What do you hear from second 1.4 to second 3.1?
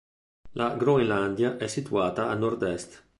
è situata a nord-est.